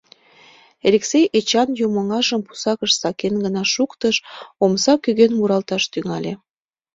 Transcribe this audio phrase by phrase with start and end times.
[0.87, 4.15] Элексей Эчан юмоҥажым пусакыш сакен гына шуктыш—
[4.63, 6.33] омса кӧгӧн муралташ тӱҥале.